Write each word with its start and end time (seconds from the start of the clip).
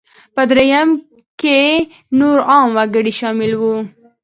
په 0.35 0.41
درېیم 0.51 0.89
کې 1.41 1.59
نور 2.19 2.37
عام 2.51 2.69
وګړي 2.77 3.13
شامل 3.19 3.51
وو. 3.61 3.75